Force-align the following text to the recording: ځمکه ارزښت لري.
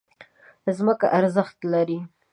ځمکه 0.77 1.05
ارزښت 1.17 1.57
لري. 1.73 1.99